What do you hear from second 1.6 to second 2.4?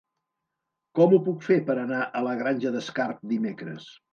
per anar a la